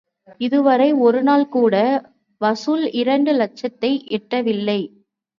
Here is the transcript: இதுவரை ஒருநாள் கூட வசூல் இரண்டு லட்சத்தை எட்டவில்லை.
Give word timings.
இதுவரை 0.37 0.93
ஒருநாள் 0.99 1.43
கூட 1.47 1.75
வசூல் 2.41 2.91
இரண்டு 2.91 3.31
லட்சத்தை 3.33 3.91
எட்டவில்லை. 4.09 4.79